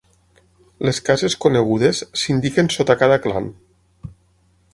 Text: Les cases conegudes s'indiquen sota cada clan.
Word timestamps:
Les 0.87 0.99
cases 1.09 1.35
conegudes 1.45 2.01
s'indiquen 2.23 2.73
sota 2.77 2.97
cada 3.03 3.21
clan. 3.27 3.53